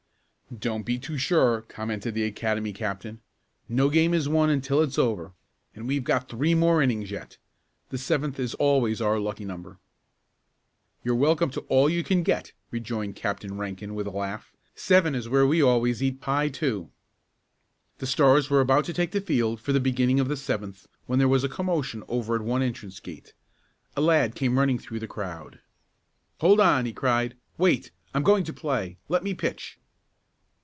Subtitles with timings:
[0.59, 3.21] "Don't be too sure," commented the Academy captain.
[3.69, 5.31] "No game is won until it's over
[5.73, 7.37] and we've got three more innings yet.
[7.87, 9.77] The seventh is always our lucky number."
[11.05, 14.51] "You're welcome to all you can get," rejoined Captain Rankin with a laugh.
[14.75, 16.89] "Seven is where we always eat pie, too."
[17.99, 21.17] The Stars were about to take the field for the beginning of the seventh when
[21.17, 23.33] there was a commotion over at one entrance gate.
[23.95, 25.61] A lad came running through the crowd.
[26.41, 27.37] "Hold on!" he cried.
[27.57, 27.91] "Wait!
[28.13, 28.97] I'm going to play.
[29.07, 29.77] Let me pitch!"